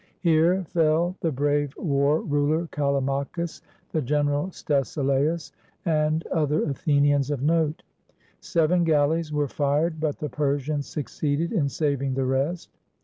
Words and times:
Here 0.21 0.63
fell 0.63 1.15
the 1.21 1.31
brave 1.31 1.75
war 1.77 2.21
ruler 2.21 2.65
Callimachus, 2.71 3.61
the 3.91 4.01
general 4.01 4.49
Stesilaus, 4.49 5.51
and 5.85 6.25
other 6.31 6.63
Athenians 6.63 7.29
of 7.29 7.43
note. 7.43 7.83
Seven 8.39 8.83
galleys 8.83 9.31
were 9.31 9.47
fired; 9.47 9.99
but 9.99 10.17
the 10.17 10.27
Persians 10.29 10.87
succeeded 10.87 11.53
in 11.53 11.69
saving 11.69 12.15
the 12.15 12.25
rest. 12.25 12.71